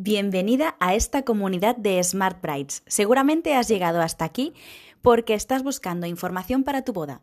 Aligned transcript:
Bienvenida 0.00 0.76
a 0.78 0.94
esta 0.94 1.24
comunidad 1.24 1.74
de 1.74 2.00
Smart 2.04 2.40
Brides. 2.40 2.84
Seguramente 2.86 3.56
has 3.56 3.66
llegado 3.66 4.00
hasta 4.00 4.24
aquí 4.24 4.54
porque 5.02 5.34
estás 5.34 5.64
buscando 5.64 6.06
información 6.06 6.62
para 6.62 6.84
tu 6.84 6.92
boda. 6.92 7.22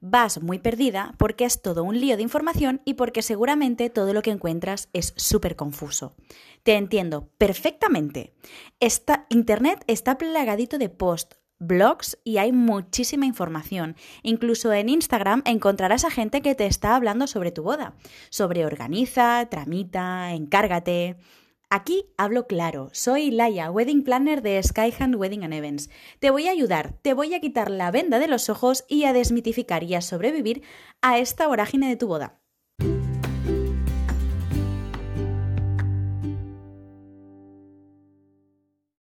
Vas 0.00 0.42
muy 0.42 0.58
perdida 0.58 1.14
porque 1.18 1.44
es 1.44 1.62
todo 1.62 1.84
un 1.84 2.00
lío 2.00 2.16
de 2.16 2.24
información 2.24 2.82
y 2.84 2.94
porque 2.94 3.22
seguramente 3.22 3.90
todo 3.90 4.12
lo 4.12 4.22
que 4.22 4.32
encuentras 4.32 4.88
es 4.92 5.14
súper 5.16 5.54
confuso. 5.54 6.16
Te 6.64 6.74
entiendo 6.74 7.28
perfectamente. 7.38 8.34
Internet 9.28 9.84
está 9.86 10.18
plagadito 10.18 10.78
de 10.78 10.88
posts, 10.88 11.36
blogs 11.60 12.18
y 12.24 12.38
hay 12.38 12.50
muchísima 12.50 13.26
información. 13.26 13.94
Incluso 14.24 14.72
en 14.72 14.88
Instagram 14.88 15.42
encontrarás 15.44 16.04
a 16.04 16.10
gente 16.10 16.42
que 16.42 16.56
te 16.56 16.66
está 16.66 16.96
hablando 16.96 17.28
sobre 17.28 17.52
tu 17.52 17.62
boda, 17.62 17.94
sobre 18.30 18.66
organiza, 18.66 19.46
tramita, 19.48 20.32
encárgate. 20.32 21.18
Aquí 21.68 22.12
hablo 22.16 22.46
claro, 22.46 22.90
soy 22.92 23.32
Laia, 23.32 23.72
Wedding 23.72 24.04
Planner 24.04 24.40
de 24.40 24.62
Skyhand 24.62 25.16
Wedding 25.16 25.42
and 25.42 25.52
Events. 25.52 25.90
Te 26.20 26.30
voy 26.30 26.46
a 26.46 26.52
ayudar, 26.52 26.92
te 27.02 27.12
voy 27.12 27.34
a 27.34 27.40
quitar 27.40 27.72
la 27.72 27.90
venda 27.90 28.20
de 28.20 28.28
los 28.28 28.48
ojos 28.48 28.84
y 28.86 29.02
a 29.02 29.12
desmitificar 29.12 29.82
y 29.82 29.96
a 29.96 30.00
sobrevivir 30.00 30.62
a 31.02 31.18
esta 31.18 31.48
vorágine 31.48 31.88
de 31.88 31.96
tu 31.96 32.06
boda. 32.06 32.40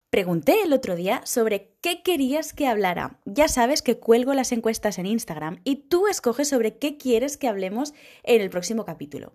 Pregunté 0.09 0.63
el 0.63 0.73
otro 0.73 0.97
día 0.97 1.21
sobre 1.27 1.77
qué 1.83 2.03
querías 2.03 2.55
que 2.55 2.67
hablara. 2.67 3.21
Ya 3.27 3.49
sabes 3.49 3.83
que 3.83 3.99
cuelgo 3.99 4.33
las 4.33 4.53
encuestas 4.53 4.99
en 4.99 5.05
Instagram 5.05 5.61
y 5.65 5.89
tú 5.89 6.07
escoges 6.07 6.49
sobre 6.49 6.79
qué 6.79 6.97
quieres 6.97 7.37
que 7.37 7.49
hablemos 7.49 7.93
en 8.23 8.41
el 8.41 8.49
próximo 8.49 8.87
capítulo. 8.87 9.35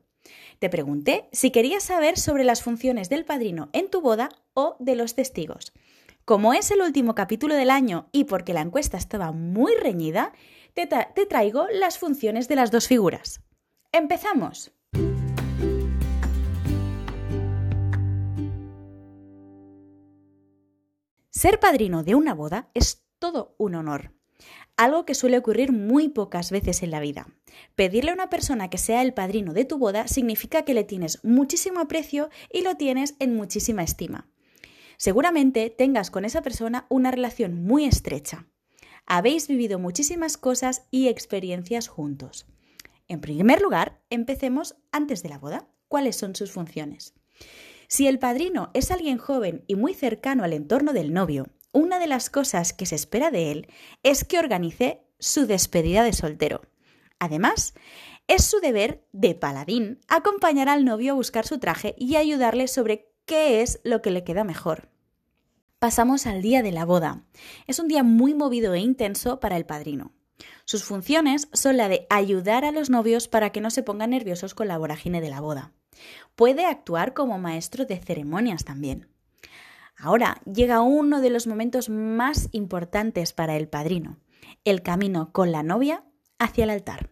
Te 0.60 0.70
pregunté 0.70 1.30
si 1.32 1.52
querías 1.52 1.84
saber 1.84 2.18
sobre 2.18 2.44
las 2.44 2.64
funciones 2.64 3.10
del 3.10 3.26
padrino 3.26 3.70
en 3.74 3.90
tu 3.90 4.02
boda 4.02 4.30
o 4.54 4.76
de 4.80 4.96
los 4.96 5.16
testigos. 5.16 5.74
Como 6.26 6.54
es 6.54 6.70
el 6.72 6.82
último 6.82 7.16
capítulo 7.16 7.56
del 7.56 7.72
año 7.72 8.10
y 8.12 8.26
porque 8.26 8.54
la 8.54 8.62
encuesta 8.62 8.98
estaba 8.98 9.32
muy 9.32 9.74
reñida, 9.76 10.34
te, 10.74 10.88
traigo 11.26 11.68
las 11.72 11.98
funciones 11.98 12.48
de 12.48 12.56
las 12.56 12.72
dos 12.72 12.88
figuras. 12.88 13.42
¡Empezamos! 13.92 14.72
Ser 21.32 21.60
padrino 21.60 22.04
de 22.04 22.16
una 22.16 22.34
boda 22.34 22.70
es 22.74 23.06
todo 23.18 23.56
un 23.58 23.76
honor 23.76 24.19
algo 24.80 25.06
que 25.06 25.14
suele 25.14 25.38
ocurrir 25.38 25.74
muy 25.74 26.08
pocas 26.08 26.52
veces 26.52 26.84
en 26.84 26.92
la 26.92 27.02
vida. 27.02 27.28
Pedirle 27.76 28.12
a 28.12 28.14
una 28.14 28.30
persona 28.30 28.70
que 28.70 28.78
sea 28.78 29.02
el 29.02 29.14
padrino 29.14 29.54
de 29.54 29.66
tu 29.66 29.78
boda 29.78 30.08
significa 30.08 30.64
que 30.64 30.74
le 30.74 30.86
tienes 30.86 31.22
muchísimo 31.22 31.82
aprecio 31.82 32.30
y 32.50 32.62
lo 32.62 32.76
tienes 32.76 33.16
en 33.20 33.36
muchísima 33.36 33.84
estima. 33.84 34.30
Seguramente 34.96 35.70
tengas 35.70 36.10
con 36.10 36.24
esa 36.24 36.42
persona 36.42 36.86
una 36.88 37.12
relación 37.12 37.62
muy 37.62 37.84
estrecha. 37.84 38.48
Habéis 39.06 39.50
vivido 39.50 39.80
muchísimas 39.80 40.38
cosas 40.38 40.84
y 40.92 41.10
experiencias 41.10 41.90
juntos. 41.90 42.46
En 43.10 43.20
primer 43.20 43.62
lugar, 43.62 44.00
empecemos 44.10 44.78
antes 44.94 45.24
de 45.24 45.30
la 45.30 45.40
boda. 45.40 45.68
¿Cuáles 45.90 46.16
son 46.16 46.36
sus 46.36 46.52
funciones? 46.52 47.16
Si 47.90 48.08
el 48.08 48.18
padrino 48.18 48.72
es 48.74 48.92
alguien 48.92 49.18
joven 49.18 49.66
y 49.68 49.76
muy 49.76 49.94
cercano 49.94 50.46
al 50.46 50.54
entorno 50.54 50.94
del 50.94 51.12
novio 51.12 51.48
una 51.72 52.00
de 52.00 52.08
las 52.08 52.30
cosas 52.30 52.74
que 52.74 52.86
se 52.86 52.96
espera 52.96 53.32
de 53.32 53.52
él 53.52 53.68
es 54.04 54.24
que 54.24 54.40
organice 54.40 55.02
su 55.20 55.46
despedida 55.46 56.04
de 56.04 56.14
soltero. 56.14 56.62
Además, 57.20 57.74
es 58.28 58.46
su 58.46 58.60
deber 58.60 59.06
de 59.12 59.36
paladín 59.36 60.00
acompañar 60.08 60.70
al 60.70 60.86
novio 60.86 61.14
a 61.14 61.16
buscar 61.16 61.46
su 61.46 61.60
traje 61.60 61.96
y 61.98 62.16
ayudarle 62.16 62.68
sobre 62.68 63.12
qué 63.26 63.62
es 63.62 63.80
lo 63.84 64.02
que 64.02 64.12
le 64.12 64.24
queda 64.24 64.44
mejor. 64.44 64.90
Pasamos 65.80 66.28
al 66.28 66.42
día 66.42 66.62
de 66.62 66.72
la 66.72 66.86
boda. 66.86 67.24
Es 67.66 67.80
un 67.80 67.88
día 67.88 68.04
muy 68.04 68.34
movido 68.34 68.74
e 68.74 68.80
intenso 68.80 69.40
para 69.40 69.58
el 69.58 69.66
padrino. 69.66 70.12
Sus 70.66 70.84
funciones 70.84 71.48
son 71.54 71.78
la 71.78 71.90
de 71.90 72.06
ayudar 72.10 72.66
a 72.66 72.72
los 72.72 72.90
novios 72.90 73.28
para 73.28 73.52
que 73.52 73.62
no 73.62 73.72
se 73.72 73.84
pongan 73.84 74.12
nerviosos 74.12 74.54
con 74.54 74.68
la 74.68 74.78
vorágine 74.78 75.22
de 75.22 75.30
la 75.30 75.42
boda. 75.42 75.72
Puede 76.36 76.66
actuar 76.66 77.14
como 77.14 77.40
maestro 77.40 77.86
de 77.86 77.98
ceremonias 77.98 78.64
también. 78.66 79.08
Ahora 80.00 80.42
llega 80.46 80.82
uno 80.82 81.20
de 81.20 81.30
los 81.30 81.46
momentos 81.46 81.90
más 81.90 82.48
importantes 82.54 83.34
para 83.34 83.58
el 83.58 83.68
padrino, 83.68 84.18
el 84.64 84.82
camino 84.82 85.32
con 85.34 85.52
la 85.52 85.62
novia 85.62 86.06
hacia 86.40 86.64
el 86.64 86.70
altar. 86.70 87.12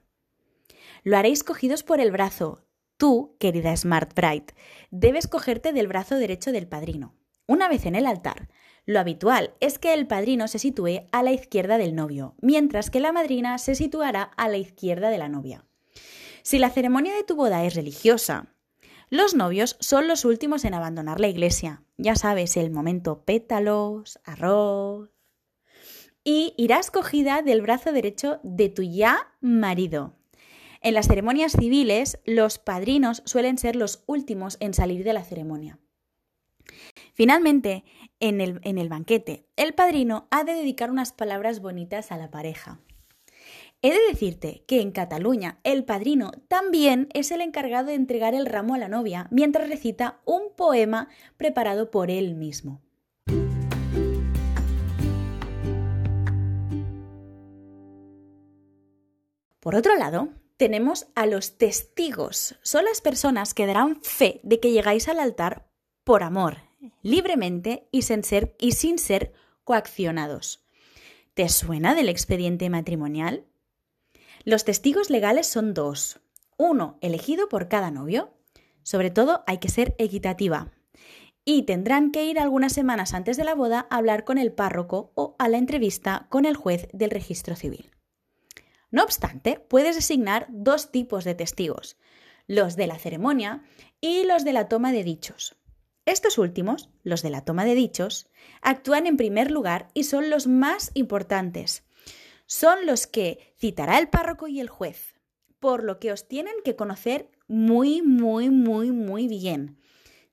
Lo 1.03 1.17
haréis 1.17 1.43
cogidos 1.43 1.83
por 1.83 1.99
el 1.99 2.11
brazo. 2.11 2.65
Tú, 2.95 3.35
querida 3.39 3.75
Smart 3.75 4.13
Bride, 4.15 4.47
debes 4.89 5.27
cogerte 5.27 5.73
del 5.73 5.87
brazo 5.87 6.15
derecho 6.15 6.51
del 6.51 6.67
padrino. 6.67 7.13
Una 7.45 7.67
vez 7.67 7.85
en 7.85 7.95
el 7.95 8.05
altar, 8.05 8.49
lo 8.85 9.01
habitual 9.01 9.53
es 9.59 9.79
que 9.79 9.93
el 9.93 10.07
padrino 10.07 10.47
se 10.47 10.59
sitúe 10.59 11.07
a 11.11 11.23
la 11.23 11.33
izquierda 11.33 11.77
del 11.77 11.93
novio, 11.93 12.35
mientras 12.41 12.89
que 12.89 13.01
la 13.01 13.11
madrina 13.11 13.57
se 13.57 13.75
situará 13.75 14.23
a 14.23 14.47
la 14.47 14.57
izquierda 14.57 15.09
de 15.09 15.17
la 15.17 15.27
novia. 15.27 15.65
Si 16.41 16.57
la 16.57 16.69
ceremonia 16.69 17.13
de 17.13 17.25
tu 17.25 17.35
boda 17.35 17.65
es 17.65 17.75
religiosa, 17.75 18.55
los 19.09 19.35
novios 19.35 19.77
son 19.79 20.07
los 20.07 20.25
últimos 20.25 20.65
en 20.65 20.73
abandonar 20.73 21.19
la 21.19 21.29
iglesia. 21.29 21.83
Ya 21.97 22.15
sabes, 22.15 22.57
el 22.57 22.71
momento 22.71 23.23
pétalos, 23.23 24.19
arroz. 24.25 25.09
Y 26.23 26.53
irás 26.57 26.91
cogida 26.91 27.41
del 27.41 27.61
brazo 27.61 27.93
derecho 27.93 28.39
de 28.43 28.67
tu 28.67 28.83
ya 28.83 29.33
marido. 29.39 30.17
En 30.81 30.93
las 30.93 31.07
ceremonias 31.07 31.53
civiles, 31.53 32.19
los 32.25 32.59
padrinos 32.59 33.23
suelen 33.25 33.57
ser 33.57 33.77
los 33.77 34.03
últimos 34.07 34.57
en 34.59 34.73
salir 34.73 35.05
de 35.05 35.13
la 35.13 35.23
ceremonia. 35.23 35.79
Finalmente, 37.13 37.85
en 38.19 38.41
el, 38.41 38.59
en 38.63 38.77
el 38.77 38.89
banquete, 38.89 39.47
el 39.55 39.73
padrino 39.73 40.27
ha 40.31 40.43
de 40.43 40.53
dedicar 40.53 40.91
unas 40.91 41.13
palabras 41.13 41.61
bonitas 41.61 42.11
a 42.11 42.17
la 42.17 42.29
pareja. 42.29 42.79
He 43.83 43.91
de 43.91 43.99
decirte 44.09 44.63
que 44.67 44.81
en 44.81 44.91
Cataluña 44.91 45.59
el 45.63 45.85
padrino 45.85 46.31
también 46.47 47.09
es 47.13 47.29
el 47.29 47.41
encargado 47.41 47.87
de 47.87 47.93
entregar 47.93 48.33
el 48.33 48.47
ramo 48.47 48.73
a 48.73 48.79
la 48.79 48.87
novia 48.87 49.27
mientras 49.29 49.69
recita 49.69 50.19
un 50.25 50.55
poema 50.55 51.09
preparado 51.37 51.91
por 51.91 52.09
él 52.09 52.33
mismo. 52.33 52.81
Por 59.59 59.75
otro 59.75 59.95
lado, 59.95 60.29
tenemos 60.55 61.07
a 61.13 61.27
los 61.27 61.59
testigos. 61.59 62.55
Son 62.63 62.83
las 62.83 63.01
personas 63.01 63.53
que 63.53 63.67
darán 63.67 64.01
fe 64.01 64.39
de 64.41 64.59
que 64.59 64.71
llegáis 64.71 65.07
al 65.07 65.19
altar 65.19 65.67
por 66.03 66.23
amor, 66.23 66.63
libremente 67.03 67.87
y 67.91 68.01
sin 68.03 68.23
ser, 68.23 68.55
y 68.57 68.71
sin 68.71 68.97
ser 68.97 69.33
coaccionados. 69.63 70.65
¿Te 71.35 71.47
suena 71.49 71.93
del 71.93 72.09
expediente 72.09 72.71
matrimonial? 72.71 73.45
Los 74.43 74.65
testigos 74.65 75.09
legales 75.09 75.47
son 75.47 75.73
dos. 75.73 76.19
Uno 76.57 76.97
elegido 77.01 77.49
por 77.49 77.67
cada 77.67 77.91
novio. 77.91 78.33
Sobre 78.83 79.11
todo 79.11 79.43
hay 79.47 79.57
que 79.57 79.69
ser 79.69 79.95
equitativa. 79.97 80.71
Y 81.43 81.63
tendrán 81.63 82.11
que 82.11 82.25
ir 82.25 82.39
algunas 82.39 82.73
semanas 82.73 83.13
antes 83.13 83.37
de 83.37 83.43
la 83.43 83.55
boda 83.55 83.87
a 83.89 83.97
hablar 83.97 84.23
con 84.23 84.37
el 84.37 84.51
párroco 84.51 85.11
o 85.15 85.35
a 85.39 85.47
la 85.47 85.57
entrevista 85.57 86.27
con 86.29 86.45
el 86.45 86.55
juez 86.55 86.87
del 86.93 87.11
registro 87.11 87.55
civil. 87.55 87.91
No 88.91 89.03
obstante, 89.03 89.59
puedes 89.59 89.95
designar 89.95 90.47
dos 90.49 90.91
tipos 90.91 91.23
de 91.23 91.35
testigos, 91.35 91.97
los 92.47 92.75
de 92.75 92.87
la 92.87 92.97
ceremonia 92.97 93.63
y 93.99 94.23
los 94.23 94.43
de 94.43 94.53
la 94.53 94.67
toma 94.67 94.91
de 94.91 95.03
dichos. 95.03 95.57
Estos 96.05 96.37
últimos, 96.37 96.89
los 97.03 97.21
de 97.21 97.29
la 97.29 97.43
toma 97.43 97.65
de 97.65 97.75
dichos, 97.75 98.29
actúan 98.61 99.07
en 99.07 99.17
primer 99.17 99.51
lugar 99.51 99.89
y 99.93 100.05
son 100.05 100.29
los 100.29 100.47
más 100.47 100.91
importantes, 100.93 101.83
son 102.47 102.85
los 102.85 103.05
que 103.05 103.53
citará 103.57 103.99
el 103.99 104.09
párroco 104.09 104.47
y 104.47 104.59
el 104.59 104.69
juez, 104.69 105.19
por 105.59 105.83
lo 105.83 105.99
que 105.99 106.11
os 106.11 106.27
tienen 106.27 106.55
que 106.63 106.75
conocer 106.75 107.29
muy, 107.47 108.01
muy, 108.01 108.49
muy, 108.49 108.91
muy 108.91 109.27
bien. 109.27 109.77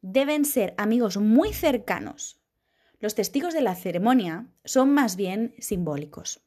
Deben 0.00 0.44
ser 0.44 0.74
amigos 0.78 1.16
muy 1.16 1.52
cercanos. 1.52 2.40
Los 3.00 3.14
testigos 3.14 3.52
de 3.52 3.60
la 3.60 3.74
ceremonia 3.74 4.46
son 4.64 4.94
más 4.94 5.16
bien 5.16 5.54
simbólicos. 5.58 6.43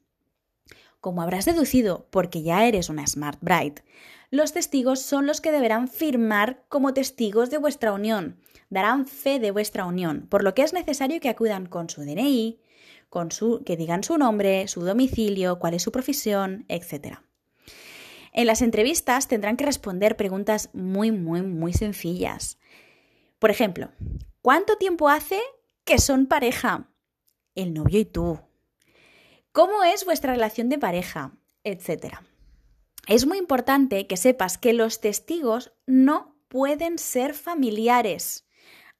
Como 1.00 1.22
habrás 1.22 1.44
deducido, 1.44 2.06
porque 2.10 2.42
ya 2.42 2.66
eres 2.66 2.88
una 2.88 3.06
Smart 3.06 3.38
Bride, 3.40 3.82
los 4.30 4.52
testigos 4.52 5.00
son 5.00 5.26
los 5.26 5.40
que 5.40 5.52
deberán 5.52 5.88
firmar 5.88 6.64
como 6.68 6.92
testigos 6.92 7.50
de 7.50 7.58
vuestra 7.58 7.92
unión, 7.92 8.38
darán 8.68 9.06
fe 9.06 9.38
de 9.38 9.50
vuestra 9.50 9.86
unión, 9.86 10.26
por 10.28 10.44
lo 10.44 10.54
que 10.54 10.62
es 10.62 10.72
necesario 10.72 11.20
que 11.20 11.28
acudan 11.28 11.66
con 11.66 11.88
su 11.88 12.02
DNI, 12.02 12.60
con 13.08 13.32
su, 13.32 13.62
que 13.64 13.76
digan 13.76 14.04
su 14.04 14.18
nombre, 14.18 14.68
su 14.68 14.82
domicilio, 14.82 15.58
cuál 15.58 15.74
es 15.74 15.82
su 15.82 15.92
profesión, 15.92 16.66
etc. 16.68 17.18
En 18.32 18.46
las 18.46 18.60
entrevistas 18.60 19.28
tendrán 19.28 19.56
que 19.56 19.64
responder 19.64 20.16
preguntas 20.16 20.70
muy, 20.72 21.10
muy, 21.10 21.42
muy 21.42 21.72
sencillas. 21.72 22.58
Por 23.38 23.50
ejemplo, 23.50 23.90
¿cuánto 24.42 24.76
tiempo 24.76 25.08
hace 25.08 25.40
que 25.84 25.98
son 25.98 26.26
pareja? 26.26 26.90
El 27.54 27.72
novio 27.72 28.00
y 28.00 28.04
tú. 28.04 28.40
¿Cómo 29.58 29.82
es 29.82 30.04
vuestra 30.04 30.34
relación 30.34 30.68
de 30.68 30.78
pareja? 30.78 31.32
Etcétera. 31.64 32.22
Es 33.08 33.26
muy 33.26 33.38
importante 33.38 34.06
que 34.06 34.16
sepas 34.16 34.56
que 34.56 34.72
los 34.72 35.00
testigos 35.00 35.72
no 35.84 36.36
pueden 36.46 36.96
ser 36.96 37.34
familiares. 37.34 38.46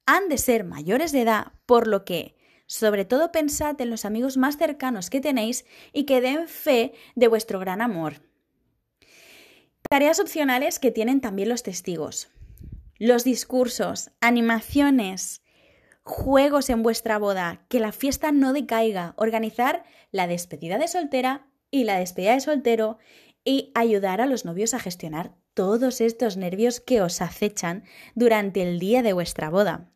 han 0.05 0.27
de 0.27 0.37
ser 0.37 0.65
mayores 0.65 1.13
de 1.13 1.21
edad, 1.21 1.53
por 1.65 1.87
lo 1.87 2.03
que, 2.03 2.35
sobre 2.65 3.05
todo, 3.05 3.31
pensad 3.31 3.79
en 3.79 3.89
los 3.89 4.03
amigos 4.03 4.35
más 4.35 4.57
cercanos 4.57 5.09
que 5.09 5.21
tenéis 5.21 5.63
y 5.93 6.03
que 6.03 6.19
den 6.19 6.49
fe 6.49 6.91
de 7.15 7.29
vuestro 7.29 7.59
gran 7.61 7.79
amor. 7.79 8.15
Tareas 9.89 10.19
opcionales 10.19 10.77
que 10.77 10.91
tienen 10.91 11.21
también 11.21 11.47
los 11.47 11.63
testigos. 11.63 12.31
Los 12.97 13.23
discursos, 13.23 14.11
animaciones, 14.19 15.41
juegos 16.09 16.69
en 16.71 16.81
vuestra 16.81 17.19
boda, 17.19 17.63
que 17.69 17.79
la 17.79 17.91
fiesta 17.91 18.31
no 18.31 18.51
decaiga, 18.51 19.13
organizar 19.15 19.83
la 20.11 20.27
despedida 20.27 20.79
de 20.79 20.87
soltera 20.87 21.47
y 21.69 21.83
la 21.83 21.99
despedida 21.99 22.33
de 22.33 22.39
soltero 22.41 22.97
y 23.45 23.71
ayudar 23.75 24.19
a 24.19 24.25
los 24.25 24.43
novios 24.43 24.73
a 24.73 24.79
gestionar 24.79 25.35
todos 25.53 26.01
estos 26.01 26.35
nervios 26.35 26.79
que 26.79 27.01
os 27.01 27.21
acechan 27.21 27.83
durante 28.15 28.63
el 28.63 28.79
día 28.79 29.03
de 29.03 29.13
vuestra 29.13 29.49
boda. 29.49 29.91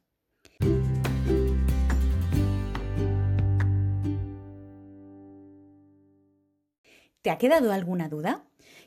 ¿Te 7.24 7.31
ha 7.31 7.38
quedado 7.38 7.71
alguna 7.71 8.07
duda? 8.07 8.45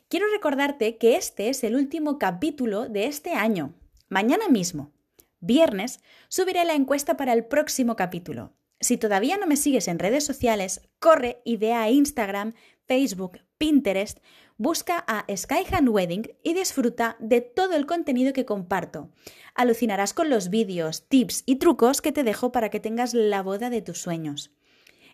Quiero 0.09 0.27
recordarte 0.33 0.97
que 0.97 1.17
este 1.17 1.49
es 1.49 1.65
el 1.65 1.75
último 1.75 2.19
capítulo 2.19 2.89
de 2.89 3.07
este 3.07 3.33
año. 3.33 3.75
Mañana 4.09 4.49
mismo, 4.49 4.93
viernes, 5.41 6.01
subiré 6.29 6.65
la 6.65 6.75
encuesta 6.75 7.17
para 7.17 7.33
el 7.33 7.45
próximo 7.45 7.97
capítulo. 7.97 8.55
Si 8.81 8.99
todavía 8.99 9.39
no 9.39 9.47
me 9.47 9.57
sigues 9.57 9.89
en 9.89 9.99
redes 9.99 10.25
sociales, 10.25 10.83
corre 10.99 11.41
y 11.45 11.57
ve 11.57 11.73
a 11.73 11.91
Instagram, 11.91 12.55
Facebook, 12.87 13.41
Pinterest, 13.59 14.19
busca 14.59 15.05
a 15.07 15.25
Skyhand 15.35 15.89
Wedding 15.89 16.31
y 16.43 16.55
disfruta 16.55 17.17
de 17.19 17.41
todo 17.41 17.75
el 17.75 17.87
contenido 17.87 18.33
que 18.33 18.45
comparto. 18.45 19.11
Alucinarás 19.55 20.13
con 20.13 20.31
los 20.31 20.51
vídeos, 20.51 21.09
tips 21.09 21.43
y 21.47 21.57
trucos 21.57 22.03
que 22.03 22.13
te 22.13 22.23
dejo 22.23 22.53
para 22.53 22.69
que 22.69 22.81
tengas 22.81 23.15
la 23.15 23.43
boda 23.43 23.71
de 23.71 23.83
tus 23.83 24.01
sueños. 24.01 24.53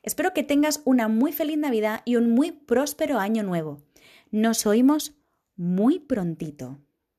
Espero 0.03 0.33
que 0.35 0.43
tengas 0.43 0.83
una 0.85 1.07
muy 1.07 1.33
feliz 1.33 1.59
Navidad 1.59 2.03
y 2.05 2.17
un 2.17 2.31
muy 2.31 2.51
próspero 2.51 3.19
año 3.19 3.45
nuevo. 3.45 3.83
Nos 4.33 4.67
oímos 4.67 5.15
muy 5.57 6.01
prontito. 6.01 6.81